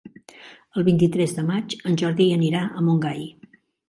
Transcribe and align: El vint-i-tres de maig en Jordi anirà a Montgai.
El 0.79 0.85
vint-i-tres 0.87 1.35
de 1.39 1.43
maig 1.49 1.75
en 1.89 1.97
Jordi 2.03 2.27
anirà 2.39 2.63
a 2.65 2.87
Montgai. 2.89 3.21